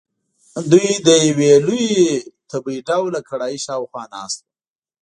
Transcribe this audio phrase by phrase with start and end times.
[0.71, 2.07] دوی د یوې لویې
[2.49, 4.49] تبۍ ډوله کړایۍ شاخوا ناست وو.